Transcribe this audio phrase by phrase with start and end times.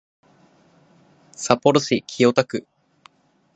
[1.33, 2.65] 札幌市清田区